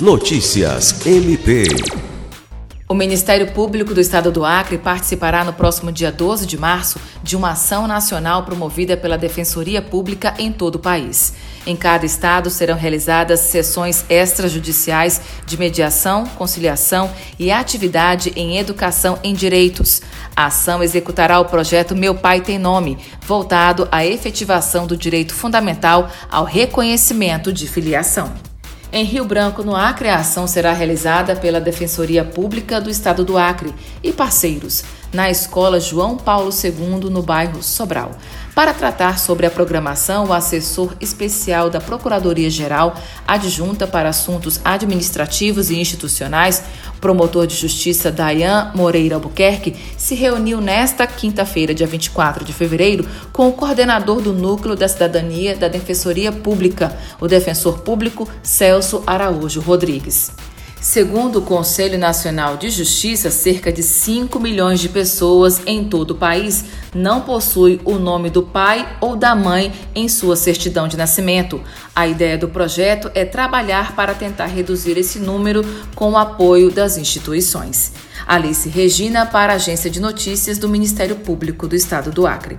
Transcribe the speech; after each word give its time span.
Notícias 0.00 1.04
MP. 1.04 1.64
O 2.88 2.94
Ministério 2.94 3.50
Público 3.50 3.92
do 3.92 4.00
Estado 4.00 4.30
do 4.30 4.44
Acre 4.44 4.78
participará 4.78 5.42
no 5.42 5.52
próximo 5.52 5.90
dia 5.90 6.12
12 6.12 6.46
de 6.46 6.56
março 6.56 7.00
de 7.20 7.36
uma 7.36 7.50
ação 7.50 7.88
nacional 7.88 8.44
promovida 8.44 8.96
pela 8.96 9.18
Defensoria 9.18 9.82
Pública 9.82 10.34
em 10.38 10.52
todo 10.52 10.76
o 10.76 10.78
país. 10.78 11.34
Em 11.66 11.74
cada 11.74 12.06
estado 12.06 12.48
serão 12.48 12.76
realizadas 12.76 13.40
sessões 13.40 14.04
extrajudiciais 14.08 15.20
de 15.44 15.58
mediação, 15.58 16.24
conciliação 16.28 17.10
e 17.36 17.50
atividade 17.50 18.32
em 18.36 18.56
educação 18.56 19.18
em 19.24 19.34
direitos. 19.34 20.00
A 20.36 20.46
ação 20.46 20.80
executará 20.80 21.40
o 21.40 21.46
projeto 21.46 21.96
Meu 21.96 22.14
Pai 22.14 22.40
Tem 22.40 22.56
Nome, 22.56 22.98
voltado 23.26 23.88
à 23.90 24.06
efetivação 24.06 24.86
do 24.86 24.96
direito 24.96 25.34
fundamental 25.34 26.08
ao 26.30 26.44
reconhecimento 26.44 27.52
de 27.52 27.66
filiação. 27.66 28.32
Em 28.90 29.04
Rio 29.04 29.24
Branco, 29.26 29.62
no 29.62 29.76
Acre, 29.76 30.08
a 30.08 30.16
ação 30.16 30.46
será 30.46 30.72
realizada 30.72 31.36
pela 31.36 31.60
Defensoria 31.60 32.24
Pública 32.24 32.80
do 32.80 32.88
Estado 32.88 33.22
do 33.22 33.36
Acre 33.36 33.74
e 34.02 34.10
parceiros, 34.10 34.82
na 35.12 35.30
Escola 35.30 35.80
João 35.80 36.16
Paulo 36.16 36.50
II, 36.50 37.10
no 37.10 37.22
bairro 37.22 37.62
Sobral. 37.62 38.12
Para 38.54 38.74
tratar 38.74 39.20
sobre 39.20 39.46
a 39.46 39.50
programação, 39.50 40.26
o 40.26 40.32
assessor 40.32 40.92
especial 41.00 41.70
da 41.70 41.80
Procuradoria-Geral 41.80 42.96
Adjunta 43.24 43.86
para 43.86 44.08
Assuntos 44.08 44.60
Administrativos 44.64 45.70
e 45.70 45.78
Institucionais, 45.78 46.64
promotor 47.00 47.46
de 47.46 47.54
justiça 47.54 48.10
Dayan 48.10 48.72
Moreira 48.74 49.14
Albuquerque, 49.14 49.76
se 49.96 50.16
reuniu 50.16 50.60
nesta 50.60 51.06
quinta-feira, 51.06 51.72
dia 51.72 51.86
24 51.86 52.44
de 52.44 52.52
fevereiro, 52.52 53.06
com 53.32 53.48
o 53.48 53.52
coordenador 53.52 54.20
do 54.20 54.32
Núcleo 54.32 54.74
da 54.74 54.88
Cidadania 54.88 55.56
da 55.56 55.68
Defensoria 55.68 56.32
Pública, 56.32 56.98
o 57.20 57.28
defensor 57.28 57.78
público 57.80 58.28
Celso 58.42 59.04
Araújo 59.06 59.60
Rodrigues. 59.60 60.32
Segundo 60.80 61.40
o 61.40 61.42
Conselho 61.42 61.98
Nacional 61.98 62.56
de 62.56 62.70
Justiça, 62.70 63.32
cerca 63.32 63.72
de 63.72 63.82
5 63.82 64.38
milhões 64.38 64.78
de 64.78 64.88
pessoas 64.88 65.60
em 65.66 65.88
todo 65.88 66.12
o 66.12 66.14
país 66.14 66.66
não 66.94 67.22
possuem 67.22 67.80
o 67.84 67.96
nome 67.98 68.30
do 68.30 68.44
pai 68.44 68.96
ou 69.00 69.16
da 69.16 69.34
mãe 69.34 69.72
em 69.92 70.08
sua 70.08 70.36
certidão 70.36 70.86
de 70.86 70.96
nascimento. 70.96 71.60
A 71.94 72.06
ideia 72.06 72.38
do 72.38 72.48
projeto 72.48 73.10
é 73.12 73.24
trabalhar 73.24 73.96
para 73.96 74.14
tentar 74.14 74.46
reduzir 74.46 74.96
esse 74.96 75.18
número 75.18 75.64
com 75.96 76.12
o 76.12 76.16
apoio 76.16 76.70
das 76.70 76.96
instituições. 76.96 77.92
Alice 78.24 78.68
Regina, 78.68 79.26
para 79.26 79.54
a 79.54 79.56
Agência 79.56 79.90
de 79.90 80.00
Notícias 80.00 80.58
do 80.58 80.68
Ministério 80.68 81.16
Público 81.16 81.66
do 81.66 81.74
Estado 81.74 82.12
do 82.12 82.24
Acre. 82.24 82.56